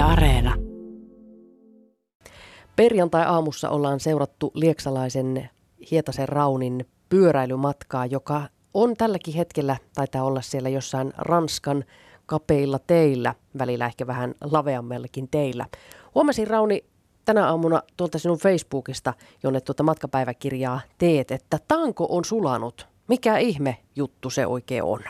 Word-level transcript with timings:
Yle 0.00 0.08
Areena. 0.08 0.54
Perjantai-aamussa 2.76 3.70
ollaan 3.70 4.00
seurattu 4.00 4.50
Lieksalaisen 4.54 5.50
Hietasen 5.90 6.28
Raunin 6.28 6.86
pyöräilymatkaa, 7.08 8.06
joka 8.06 8.42
on 8.74 8.96
tälläkin 8.96 9.34
hetkellä, 9.34 9.76
taitaa 9.94 10.24
olla 10.24 10.40
siellä 10.40 10.68
jossain 10.68 11.12
Ranskan 11.18 11.84
kapeilla 12.26 12.78
teillä, 12.78 13.34
välillä 13.58 13.86
ehkä 13.86 14.06
vähän 14.06 14.34
laveammellakin 14.50 15.28
teillä. 15.30 15.66
Huomasin 16.14 16.46
Rauni 16.46 16.84
tänä 17.24 17.46
aamuna 17.46 17.82
tuolta 17.96 18.18
sinun 18.18 18.38
Facebookista, 18.38 19.14
jonne 19.42 19.60
tuota 19.60 19.82
matkapäiväkirjaa 19.82 20.80
teet, 20.98 21.30
että 21.30 21.58
tanko 21.68 22.06
on 22.10 22.24
sulanut. 22.24 22.88
Mikä 23.08 23.38
ihme 23.38 23.76
juttu 23.96 24.30
se 24.30 24.46
oikein 24.46 24.82
on? 24.82 25.00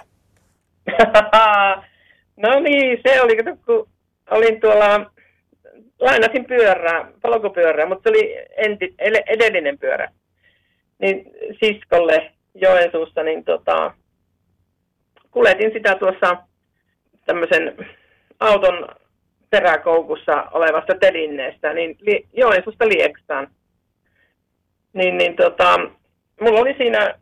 no 2.43 2.61
niin, 2.61 2.99
se 3.07 3.23
oli, 3.23 3.37
kun 3.67 3.89
olin 4.31 4.61
tuolla, 4.61 5.11
lainasin 6.01 6.45
pyörää, 6.45 7.11
polkupyörää, 7.23 7.87
mutta 7.87 8.03
se 8.03 8.09
oli 8.09 8.37
enti, 8.57 8.95
edellinen 9.27 9.79
pyörä. 9.79 10.11
Niin 10.99 11.33
siskolle 11.65 12.33
Joensuussa, 12.55 13.23
niin 13.23 13.45
tota, 13.45 13.95
kuljetin 15.31 15.73
sitä 15.73 15.95
tuossa 15.95 16.37
tämmöisen 17.27 17.77
auton 18.41 18.89
peräkoukussa 19.51 20.43
olevasta 20.53 20.95
telinneestä, 21.01 21.73
niin 21.73 21.97
li, 22.01 22.27
Joensuusta 22.33 22.89
Lieksaan. 22.89 23.49
Niin, 24.93 25.19
niin 25.19 25.37
tota, 25.37 25.77
mulla 26.41 26.61
oli 26.61 26.75
siinä 26.79 27.15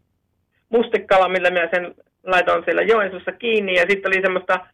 mustikala, 0.69 1.29
millä 1.29 1.51
mä 1.51 1.69
sen 1.75 1.95
laitoin 2.27 2.65
siellä 2.65 2.83
Joensuussa 2.83 3.33
kiinni, 3.33 3.75
ja 3.75 3.85
sitten 3.89 4.13
oli 4.13 4.23
semmoista 4.23 4.67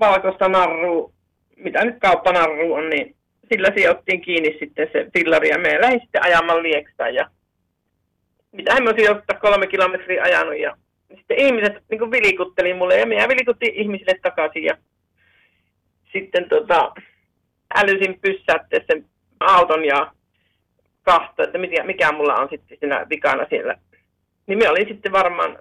valkoista 0.00 0.48
narrua, 0.48 1.12
mitä 1.60 1.84
nyt 1.84 1.96
kauppanarru 2.00 2.74
on, 2.74 2.90
niin 2.90 3.16
sillä 3.52 3.68
sijoittiin 3.76 4.20
kiinni 4.20 4.56
sitten 4.58 4.88
se 4.92 5.06
tillari, 5.12 5.48
ja 5.48 5.58
me 5.58 5.80
lähdin 5.80 6.00
sitten 6.00 6.24
ajamaan 6.24 6.62
Lieksaan, 6.62 7.14
ja 7.14 7.30
mitä 8.52 8.74
hän 8.74 8.88
olisin 8.88 9.10
ottaa 9.10 9.40
kolme 9.40 9.66
kilometriä 9.66 10.22
ajanut, 10.22 10.58
ja 10.58 10.76
sitten 11.16 11.38
ihmiset 11.38 11.74
niin 11.90 12.10
vilikutteli 12.10 12.74
mulle, 12.74 12.98
ja 12.98 13.06
minä 13.06 13.28
vilikutti 13.28 13.72
ihmisille 13.74 14.14
takaisin, 14.22 14.64
ja 14.64 14.76
sitten 16.12 16.48
tota, 16.48 16.92
älysin 17.74 18.20
pysäyttää 18.20 18.80
sen 18.86 19.04
auton 19.40 19.84
ja 19.84 20.12
kahto, 21.02 21.42
että 21.42 21.58
mikä, 21.58 21.84
mikä 21.84 22.12
mulla 22.12 22.34
on 22.34 22.48
sitten 22.50 22.78
siinä 22.78 23.06
vikana 23.10 23.46
siellä. 23.48 23.74
Niin 24.46 24.58
minä 24.58 24.70
olin 24.70 24.88
sitten 24.88 25.12
varmaan 25.12 25.58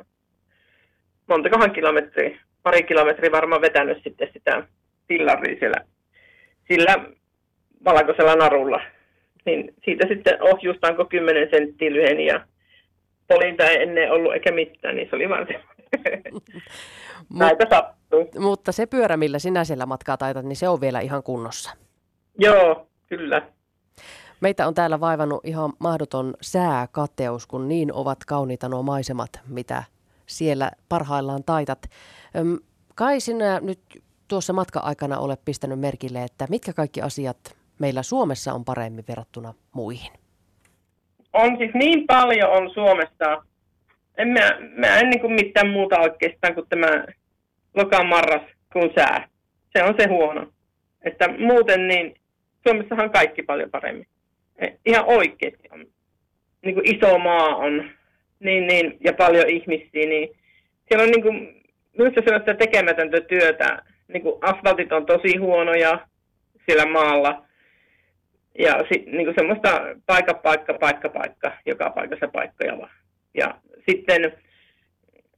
montakohan 1.27 1.71
kilometriä, 1.71 2.39
pari 2.63 2.83
kilometriä 2.83 3.31
varmaan 3.31 3.61
vetänyt 3.61 4.03
sitten 4.03 4.29
sitä 4.33 4.63
pillaria 5.09 5.59
siellä 5.59 5.85
sillä 6.67 6.95
valkoisella 7.85 8.35
narulla. 8.35 8.81
Niin 9.45 9.73
siitä 9.85 10.07
sitten 10.07 10.43
ohjustaanko 10.43 11.05
10 11.05 11.47
senttiä 11.51 11.93
lyheni 11.93 12.25
ja 12.25 12.45
polinta 13.27 13.63
ei 13.63 13.81
ennen 13.81 14.11
ollut 14.11 14.33
eikä 14.33 14.51
mitään, 14.51 14.95
niin 14.95 15.09
se 15.09 15.15
oli 15.15 15.29
vaan 15.29 15.47
se. 15.47 15.59
Näitä 17.39 17.65
sattuu. 17.69 18.29
Mutta 18.39 18.71
se 18.71 18.85
pyörä, 18.85 19.17
millä 19.17 19.39
sinä 19.39 19.63
siellä 19.63 19.85
matkaa 19.85 20.17
taitat, 20.17 20.45
niin 20.45 20.55
se 20.55 20.69
on 20.69 20.81
vielä 20.81 20.99
ihan 20.99 21.23
kunnossa. 21.23 21.71
Joo, 22.37 22.87
kyllä. 23.07 23.41
Meitä 24.41 24.67
on 24.67 24.73
täällä 24.73 24.99
vaivannut 24.99 25.45
ihan 25.45 25.73
mahdoton 25.79 26.33
sääkateus, 26.41 27.47
kun 27.47 27.67
niin 27.67 27.93
ovat 27.93 28.25
kauniita 28.27 28.69
nuo 28.69 28.83
maisemat, 28.83 29.29
mitä 29.47 29.83
siellä 30.25 30.71
parhaillaan 30.89 31.43
taitat. 31.43 31.79
Kai 32.95 33.19
sinä 33.19 33.59
nyt 33.63 33.79
tuossa 34.29 34.53
matka-aikana 34.53 35.19
olet 35.19 35.45
pistänyt 35.45 35.79
merkille, 35.79 36.23
että 36.23 36.45
mitkä 36.49 36.73
kaikki 36.73 37.01
asiat 37.01 37.37
meillä 37.79 38.03
Suomessa 38.03 38.53
on 38.53 38.65
paremmin 38.65 39.03
verrattuna 39.07 39.53
muihin? 39.71 40.11
On 41.33 41.57
siis 41.57 41.71
niin 41.73 42.07
paljon 42.07 42.49
on 42.49 42.69
Suomessa. 42.73 43.43
En 44.17 44.27
mä, 44.27 44.57
mä 44.75 44.99
en 44.99 45.09
niin 45.09 45.21
kuin 45.21 45.33
mitään 45.33 45.69
muuta 45.69 45.99
oikeastaan 45.99 46.55
kuin 46.55 46.67
tämä 46.69 47.05
loka 47.75 48.03
marras 48.03 48.41
kuin 48.73 48.91
sää. 48.95 49.27
Se 49.77 49.83
on 49.83 49.95
se 49.99 50.07
huono. 50.07 50.47
Että 51.01 51.27
muuten 51.27 51.87
niin 51.87 52.15
Suomessahan 52.67 53.09
kaikki 53.09 53.43
paljon 53.43 53.69
paremmin. 53.71 54.07
E, 54.57 54.67
ihan 54.85 55.05
oikeasti 55.05 55.69
on. 55.71 55.85
Niin 56.61 56.75
kuin 56.75 56.95
iso 56.95 57.17
maa 57.17 57.55
on 57.55 57.89
niin, 58.39 58.67
niin, 58.67 58.97
ja 58.99 59.13
paljon 59.13 59.49
ihmisiä, 59.49 60.09
niin 60.09 60.29
siellä 60.87 61.03
on 61.03 61.11
niin 61.11 61.21
kuin, 61.21 61.63
minusta 61.97 62.21
sellaista 62.21 62.53
tekemätöntä 62.53 63.21
työtä. 63.21 63.81
Niin 64.13 64.23
kuin 64.23 64.35
asfaltit 64.41 64.91
on 64.91 65.05
tosi 65.05 65.37
huonoja 65.37 66.07
siellä 66.65 66.85
maalla. 66.85 67.45
Ja 68.59 68.73
sit, 68.91 69.05
niin 69.05 69.25
kuin 69.25 69.35
semmoista 69.37 69.81
paikka, 70.05 70.33
paikka, 70.33 70.73
paikka, 70.73 71.09
paikka, 71.09 71.51
joka 71.65 71.89
paikassa 71.89 72.27
paikkoja 72.27 72.77
vaan. 72.77 72.91
Ja 73.33 73.55
sitten 73.89 74.33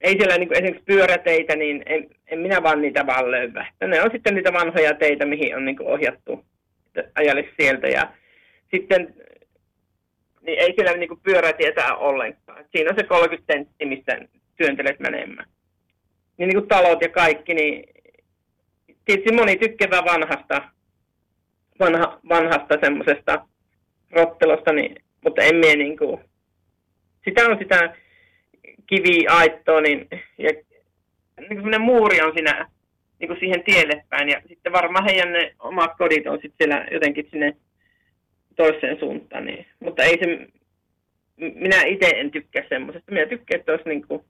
ei 0.00 0.16
siellä 0.18 0.38
niin 0.38 0.48
kuin 0.48 0.56
esimerkiksi 0.56 0.84
pyöräteitä, 0.84 1.56
niin 1.56 1.82
en, 1.86 2.08
en 2.26 2.38
minä 2.38 2.62
vaan 2.62 2.80
niitä 2.82 3.06
vaan 3.06 3.30
löyvä. 3.30 3.66
Ne 3.86 4.02
on 4.02 4.10
sitten 4.12 4.34
niitä 4.34 4.52
vanhoja 4.52 4.94
teitä, 4.94 5.26
mihin 5.26 5.56
on 5.56 5.64
niin 5.64 5.76
kuin 5.76 5.88
ohjattu 5.88 6.44
ajalle 7.14 7.48
sieltä. 7.60 7.88
Ja 7.88 8.12
sitten 8.70 9.14
niin 10.42 10.58
ei 10.58 10.74
siellä 10.74 10.96
niin 10.96 11.08
kuin 11.08 11.20
pyörätietä 11.22 11.94
ollenkaan. 11.94 12.64
Siinä 12.72 12.90
on 12.90 12.96
se 12.98 13.02
30 13.02 13.52
sentti, 13.52 13.86
mistä 13.86 14.18
työntelet 14.56 15.00
menemään. 15.00 15.48
Niin, 16.36 16.48
niin 16.48 16.58
kuin 16.58 16.68
talot 16.68 17.02
ja 17.02 17.08
kaikki, 17.08 17.54
niin 17.54 17.84
tietysti 19.04 19.32
moni 19.32 19.56
tykkää 19.56 20.04
vanhasta, 20.04 20.62
vanha, 21.80 22.20
vanhasta 22.28 22.78
semmoisesta 22.84 23.46
rottelosta, 24.10 24.72
niin, 24.72 24.96
mutta 25.24 25.42
en 25.42 25.56
mie 25.56 25.76
niin 25.76 25.98
kuin, 25.98 26.20
sitä 27.24 27.46
on 27.46 27.58
sitä 27.58 27.94
kiviaittoa, 28.86 29.80
niin, 29.80 30.08
ja 30.38 30.50
niin 31.48 31.62
kuin 31.62 31.80
muuri 31.80 32.20
on 32.20 32.32
siinä 32.34 32.68
niin 33.22 33.28
kuin 33.28 33.40
siihen 33.40 33.62
tielle 33.64 34.04
päin. 34.08 34.28
Ja 34.28 34.42
sitten 34.48 34.72
varmaan 34.72 35.04
heidän 35.04 35.32
ne 35.32 35.54
omat 35.58 35.90
kodit 35.98 36.26
on 36.26 36.38
sitten 36.42 36.56
siellä 36.58 36.86
jotenkin 36.90 37.28
sinne 37.30 37.56
toiseen 38.56 38.98
suuntaan. 38.98 39.44
Niin. 39.44 39.66
Mutta 39.80 40.02
ei 40.02 40.18
se, 40.18 40.46
minä 41.36 41.82
itse 41.82 42.06
en 42.06 42.30
tykkää 42.30 42.62
semmoisesta. 42.68 43.12
Minä 43.12 43.26
tykkään, 43.26 43.60
että 43.60 43.72
olisi 43.72 43.88
niin 43.88 44.06
kuin 44.08 44.24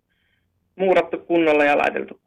muurattu 0.76 1.18
kunnolla 1.18 1.64
ja 1.64 1.78
laiteltu 1.78 2.20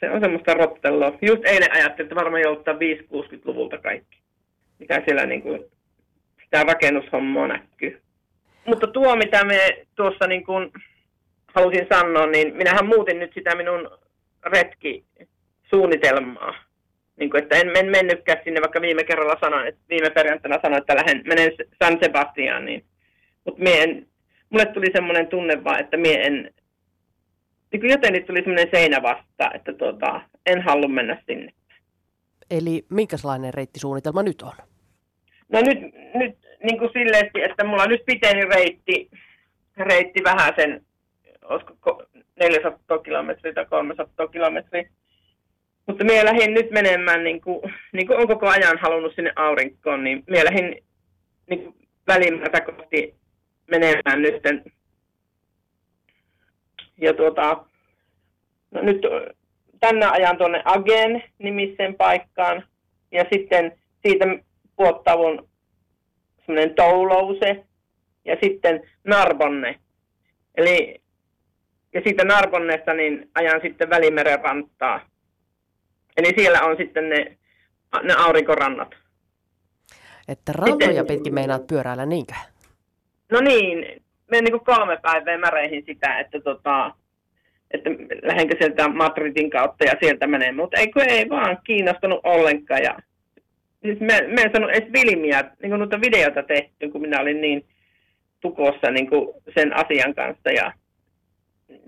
se 0.00 0.10
on 0.10 0.20
semmoista 0.20 0.54
rottelua. 0.54 1.18
Just 1.22 1.44
eilen 1.44 1.72
ajattelin, 1.72 2.06
että 2.06 2.14
varmaan 2.14 2.42
jouttaa 2.42 2.74
5-60-luvulta 2.74 3.78
kaikki, 3.78 4.18
mikä 4.78 5.02
siellä 5.04 5.26
niin 5.26 5.42
kuin 5.42 5.64
sitä 6.44 6.62
rakennushommaa 6.62 7.48
näkyy. 7.48 8.00
Mutta 8.66 8.86
tuo, 8.86 9.16
mitä 9.16 9.44
me 9.44 9.86
tuossa 9.94 10.26
niin 10.26 10.44
kuin 10.44 10.72
halusin 11.54 11.86
sanoa, 11.92 12.26
niin 12.26 12.56
minähän 12.56 12.86
muutin 12.86 13.18
nyt 13.18 13.34
sitä 13.34 13.54
minun 13.54 13.90
retkisuunnitelmaa. 14.46 16.54
Niin 17.16 17.30
kuin, 17.30 17.42
että 17.42 17.56
en, 17.56 17.76
en 17.76 17.90
mennytkään 17.90 18.40
sinne, 18.44 18.60
vaikka 18.60 18.80
viime 18.80 19.04
kerralla 19.04 19.36
sanoin, 19.40 19.68
että 19.68 19.80
viime 19.88 20.10
perjantaina 20.10 20.58
sanoin, 20.62 20.80
että 20.80 20.96
lähden, 20.96 21.22
menen 21.26 21.52
San 21.82 21.98
Sebastianiin. 22.02 22.84
Mutta 23.44 23.62
mulle 24.50 24.66
tuli 24.66 24.86
semmoinen 24.92 25.26
tunne 25.26 25.64
vaan, 25.64 25.80
että 25.80 25.96
mie 25.96 26.22
en, 26.22 26.54
niin 27.76 27.80
kuin 27.80 27.90
jotenkin 27.90 28.26
tuli 28.26 28.38
semmoinen 28.38 28.68
seinä 28.70 29.02
vasta, 29.02 29.50
että 29.54 29.72
tota, 29.72 30.20
en 30.46 30.62
halua 30.62 30.88
mennä 30.88 31.22
sinne. 31.26 31.52
Eli 32.50 32.84
minkälainen 32.90 33.54
reittisuunnitelma 33.54 34.22
nyt 34.22 34.42
on? 34.42 34.52
No 35.48 35.60
nyt, 35.60 35.78
nyt 36.14 36.38
niin 36.62 36.78
kuin 36.78 36.90
silleen, 36.92 37.30
että 37.50 37.64
mulla 37.64 37.86
nyt 37.86 38.02
piteni 38.06 38.44
reitti, 38.44 39.10
reitti 39.76 40.24
vähän 40.24 40.52
sen, 40.56 40.82
olisiko 41.44 42.02
400 42.40 42.98
kilometriä 42.98 43.52
tai 43.52 43.66
300 43.66 44.28
kilometriä. 44.28 44.90
Mutta 45.86 46.04
minä 46.04 46.24
lähdin 46.24 46.54
nyt 46.54 46.70
menemään, 46.70 47.24
niin 47.24 47.40
kuin, 47.40 47.74
niin 47.92 48.06
kuin 48.06 48.18
on 48.18 48.28
koko 48.28 48.48
ajan 48.48 48.78
halunnut 48.78 49.14
sinne 49.14 49.32
aurinkoon, 49.36 50.04
niin 50.04 50.24
minä 50.26 50.44
lähdin 50.44 50.82
niin 51.50 51.74
välimätä 52.06 52.60
kohti 52.60 53.14
menemään 53.70 54.22
nyt. 54.22 54.42
Ja 56.96 57.14
tuota, 57.14 57.64
no 58.70 58.82
nyt 58.82 59.02
tänne 59.80 60.06
ajan 60.06 60.38
tuonne 60.38 60.62
Agen 60.64 61.22
nimiseen 61.38 61.94
paikkaan. 61.94 62.64
Ja 63.12 63.24
sitten 63.32 63.78
siitä 64.06 64.24
puottavun 64.76 65.48
semmoinen 66.46 66.74
Toulouse 66.74 67.64
ja 68.24 68.36
sitten 68.42 68.90
Narbonne. 69.04 69.80
Eli 70.54 71.00
ja 71.94 72.00
siitä 72.04 72.24
Narbonnesta 72.24 72.94
niin 72.94 73.30
ajan 73.34 73.60
sitten 73.62 73.90
Välimeren 73.90 74.40
ranttaa. 74.40 75.00
Eli 76.16 76.32
siellä 76.36 76.62
on 76.62 76.76
sitten 76.76 77.08
ne, 77.08 77.36
ne 78.02 78.14
aurinkorannat. 78.18 78.94
Että 80.28 80.52
rantoja 80.52 80.88
sitten, 80.88 81.06
pitkin 81.06 81.34
meinaat 81.34 81.66
pyöräillä 81.66 82.06
niinkö? 82.06 82.34
No 83.32 83.40
niin, 83.40 84.02
menen 84.30 84.44
niin 84.44 84.64
kolme 84.64 84.98
päivää 85.02 85.38
märeihin 85.38 85.82
sitä, 85.86 86.18
että, 86.18 86.40
tota, 86.40 86.92
että 87.70 87.90
lähdenkö 88.22 88.56
sieltä 88.58 88.88
Madridin 88.88 89.50
kautta 89.50 89.84
ja 89.84 89.92
sieltä 90.02 90.26
menee. 90.26 90.52
Mutta 90.52 90.80
ei, 90.80 90.92
ei 91.08 91.28
vaan 91.28 91.58
kiinnostunut 91.64 92.20
ollenkaan. 92.24 92.82
Ja 92.82 92.98
siis 93.82 94.00
mä, 94.00 94.12
mä 94.34 94.40
en 94.40 94.52
sano 94.52 94.68
edes 94.68 94.92
filmiä, 94.92 95.44
niin 95.62 95.70
kuin 95.70 95.78
noita 95.78 96.00
videota 96.00 96.42
tehty, 96.42 96.88
kun 96.88 97.00
minä 97.00 97.20
olin 97.20 97.40
niin 97.40 97.64
tukossa 98.40 98.90
niin 98.90 99.10
kuin 99.10 99.28
sen 99.54 99.76
asian 99.76 100.14
kanssa. 100.14 100.50
Ja 100.50 100.72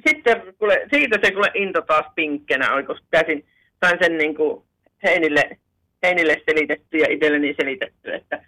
sitten 0.07 0.43
kuule, 0.59 0.87
siitä 0.91 1.19
se 1.23 1.33
kuule 1.33 1.51
into 1.55 1.83
taas 1.83 2.07
pinkkenä 2.15 2.75
oli, 2.75 2.83
kun 2.83 2.99
pääsin, 3.11 3.45
sain 3.85 3.99
sen 4.03 4.19
niin 4.19 4.35
kuin 4.35 4.63
Heinille, 5.03 5.59
Heinille 6.03 6.43
selitetty 6.51 6.99
ja 6.99 7.07
itselleni 7.11 7.55
selitetty, 7.61 8.15
että 8.15 8.45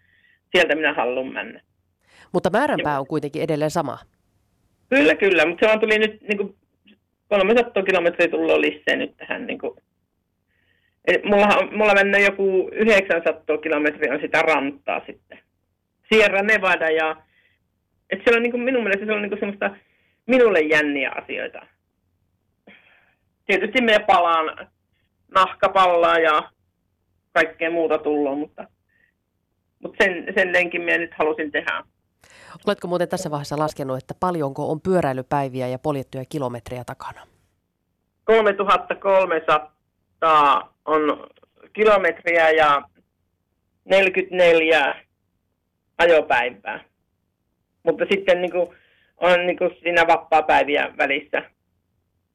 sieltä 0.53 0.75
minä 0.75 0.95
haluan 0.95 1.33
mennä. 1.33 1.61
Mutta 2.33 2.51
määränpää 2.51 3.01
on 3.01 3.07
kuitenkin 3.07 3.43
edelleen 3.43 3.71
sama. 3.71 3.99
Kyllä, 4.89 5.15
kyllä, 5.15 5.47
mutta 5.47 5.67
se 5.67 5.69
vaan 5.69 5.81
tuli 5.81 5.99
nyt 5.99 6.21
niin 6.21 6.37
kuin 6.37 6.57
300 7.29 7.83
kilometriä 7.83 8.29
tullut 8.29 8.59
lisää 8.59 8.97
nyt 8.97 9.17
tähän. 9.17 9.47
Niin 9.47 9.59
kuin. 9.59 9.77
Mulla, 11.25 11.77
mulla 11.77 11.95
mennään 11.95 12.25
joku 12.25 12.71
900 12.73 13.59
kilometriä 13.59 14.15
on 14.15 14.21
sitä 14.21 14.43
rantaa 14.43 15.03
sitten. 15.07 15.39
Sierra 16.13 16.43
Nevada 16.43 16.91
ja 16.91 17.17
että 18.11 18.25
siellä 18.25 18.37
on 18.37 18.43
niin 18.43 18.51
kuin, 18.51 18.63
minun 18.63 18.83
mielestä 18.83 19.07
se 19.07 19.13
on 19.13 19.23
niin 19.23 19.31
kuin 19.31 19.41
semmoista 19.41 19.77
minulle 20.27 20.61
jänniä 20.61 21.11
asioita. 21.23 21.67
Tietysti 23.47 23.83
me 23.83 23.99
palaan 24.07 24.69
nahkapallaa 25.35 26.19
ja 26.19 26.51
kaikkea 27.33 27.71
muuta 27.71 27.99
tullut, 27.99 28.39
mutta, 28.39 28.67
mutta 29.83 30.05
sen, 30.05 30.27
sen 30.35 30.53
lenkin 30.53 30.83
minä 30.83 30.99
nyt 30.99 31.15
halusin 31.15 31.53
tehdä. 31.53 31.85
Oletko 32.67 32.89
muuten 32.89 33.09
tässä 33.09 33.31
vaiheessa 33.31 33.59
laskenut, 33.59 33.99
että 33.99 34.15
paljonko 34.21 34.71
on 34.71 34.81
pyöräilypäiviä 34.81 35.69
ja 35.69 35.79
poljettuja 35.79 36.25
kilometriä 36.25 36.85
takana? 36.85 37.27
3300 38.25 40.75
on 40.85 41.27
kilometriä 41.73 42.51
ja 42.51 42.83
44 43.85 45.05
ajopäivää. 45.99 46.85
Mutta 47.83 48.05
sitten 48.13 48.43
niin 48.43 48.53
kuin, 48.53 48.69
on 49.17 49.47
niin 49.47 49.59
kuin 49.59 49.71
siinä 49.83 50.07
vapaa-päiviä 50.07 50.95
välissä. 50.99 51.51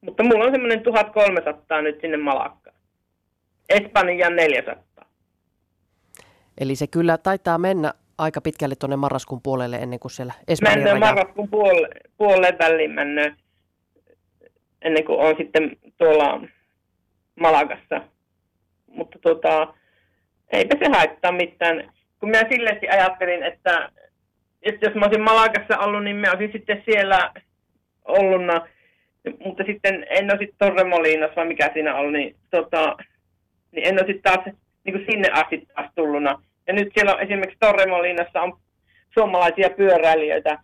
Mutta 0.02 0.24
mulla 0.24 0.46
on 0.46 0.52
semmoinen 0.52 0.84
1300 0.84 1.82
nyt 1.82 2.02
sinne 2.02 2.18
Malakkaan. 2.18 2.76
Espanjan 3.70 4.36
400. 4.36 5.06
Eli 6.58 6.76
se 6.76 6.88
kyllä 6.88 7.18
taitaa 7.18 7.58
mennä 7.58 7.94
aika 8.18 8.42
pitkälle 8.42 8.76
tuonne 8.76 8.96
marraskuun 8.96 9.42
puolelle 9.44 9.76
ennen 9.76 10.00
kuin 10.00 10.12
siellä 10.12 10.34
Espanjan 10.48 10.80
Mennään 10.80 11.00
marraskuun 11.00 11.50
puolelle, 11.50 11.90
puolelle 12.18 12.56
väliin 12.60 12.92
mennään 12.92 13.38
ennen 14.86 15.06
kuin 15.06 15.20
on 15.20 15.36
sitten 15.38 15.78
tuolla 15.98 16.42
Malagassa. 17.40 18.02
Mutta 18.88 19.20
tota, 19.22 19.74
eipä 20.52 20.76
se 20.80 20.98
haittaa 20.98 21.32
mitään. 21.32 21.94
Kun 22.20 22.30
minä 22.30 22.50
silleesti 22.52 22.90
ajattelin, 22.90 23.44
että, 23.44 23.90
että 24.62 24.86
jos 24.86 24.96
mä 24.96 25.06
olisin 25.06 25.24
Malagassa 25.24 25.78
ollut, 25.78 26.04
niin 26.04 26.16
mä 26.16 26.32
olisin 26.32 26.52
sitten 26.52 26.84
siellä 26.86 27.34
olluna. 28.06 28.68
Mutta 29.46 29.64
sitten 29.64 30.06
en 30.10 30.32
ole 30.32 30.40
sitten 30.40 30.68
vai 31.36 31.46
mikä 31.46 31.70
siinä 31.74 31.96
oli, 31.96 32.12
niin, 32.18 32.36
tota, 32.50 32.98
niin 33.72 33.88
en 33.88 33.94
ole 33.94 34.08
sitten 34.08 34.34
taas 34.34 34.46
niin 34.84 34.94
kuin 34.94 35.06
sinne 35.12 35.30
asti 35.32 35.68
taas 35.76 35.92
tulluna. 35.96 36.42
Ja 36.68 36.74
nyt 36.74 36.88
siellä 36.94 37.14
on 37.16 37.22
esimerkiksi 37.22 37.60
Torremolinassa 37.60 38.42
on 38.42 38.58
suomalaisia 39.14 39.70
pyöräilijöitä, 39.70 40.60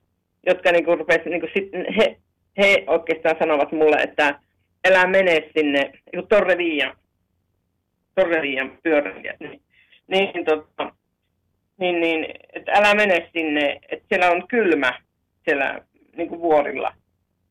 jotka 0.45 0.71
niin 0.71 0.85
kuin 0.85 0.97
rupes, 0.97 1.25
niin 1.25 1.39
kuin 1.39 1.51
sit, 1.53 1.69
he, 1.97 2.17
he 2.57 2.83
oikeastaan 2.87 3.35
sanovat 3.39 3.71
mulle, 3.71 3.95
että 3.95 4.39
älä 4.87 5.07
mene 5.07 5.49
sinne, 5.57 5.91
niin 6.13 6.27
Torre 6.27 6.57
Viian, 6.57 6.97
Torre 8.15 8.41
Viian 8.41 8.77
pyöräilijät, 8.83 9.39
niin, 9.39 9.61
niin, 10.07 10.45
tota, 10.45 10.93
niin, 11.77 12.01
niin, 12.01 12.25
että 12.53 12.71
älä 12.71 12.95
mene 12.95 13.29
sinne, 13.33 13.79
että 13.89 14.05
siellä 14.09 14.31
on 14.31 14.47
kylmä 14.47 15.01
siellä 15.45 15.81
niin 16.17 16.29
kuin 16.29 16.41
vuorilla. 16.41 16.93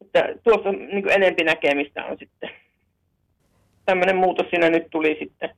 Että 0.00 0.34
tuossa 0.42 0.72
niin 0.72 1.02
kuin 1.02 1.12
enempi 1.12 1.44
näkemistä 1.44 2.04
on 2.04 2.18
sitten. 2.18 2.50
Tämmöinen 3.84 4.16
muutos 4.16 4.46
siinä 4.50 4.70
nyt 4.70 4.86
tuli 4.90 5.16
sitten. 5.18 5.50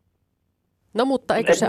No 0.94 1.04
mutta 1.04 1.36
eikö 1.36 1.54
se 1.54 1.66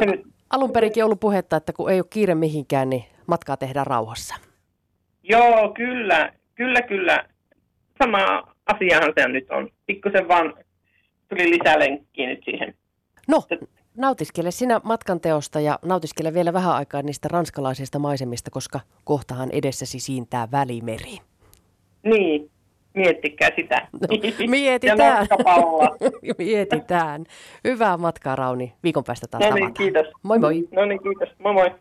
alun 0.49 0.71
perinkin 0.71 1.05
ollut 1.05 1.19
puhetta, 1.19 1.55
että 1.55 1.73
kun 1.73 1.91
ei 1.91 1.99
ole 1.99 2.07
kiire 2.09 2.35
mihinkään, 2.35 2.89
niin 2.89 3.03
matkaa 3.27 3.57
tehdään 3.57 3.87
rauhassa? 3.87 4.35
Joo, 5.23 5.73
kyllä, 5.73 6.33
kyllä, 6.55 6.81
kyllä. 6.81 7.25
Sama 8.03 8.43
asiahan 8.65 9.13
se 9.17 9.27
nyt 9.27 9.51
on. 9.51 9.69
Pikkusen 9.85 10.27
vaan 10.27 10.53
tuli 11.29 11.49
lisälenkkiä 11.49 12.27
nyt 12.27 12.41
siihen. 12.45 12.73
No, 13.27 13.43
nautiskele 13.97 14.51
sinä 14.51 14.81
matkan 14.83 15.19
teosta 15.19 15.59
ja 15.59 15.79
nautiskele 15.85 16.33
vielä 16.33 16.53
vähän 16.53 16.73
aikaa 16.75 17.01
niistä 17.01 17.27
ranskalaisista 17.31 17.99
maisemista, 17.99 18.51
koska 18.51 18.79
kohtahan 19.03 19.49
edessäsi 19.51 19.99
siintää 19.99 20.47
välimeri. 20.51 21.17
Niin, 22.03 22.51
miettikää 22.93 23.49
sitä. 23.55 23.87
No, 23.91 24.07
mietitään. 24.47 25.27
mietitään. 26.37 27.23
Hyvää 27.63 27.97
matkaa 27.97 28.35
Rauni. 28.35 28.73
Viikon 28.83 29.03
päästä 29.03 29.27
taas 29.27 29.43
no 29.49 29.55
niin, 29.55 29.73
kiitos. 29.73 30.07
Moi 30.23 30.39
moi. 30.39 30.67
No 30.71 30.85
niin, 30.85 31.03
kiitos. 31.03 31.29
Moi 31.39 31.53
moi. 31.53 31.71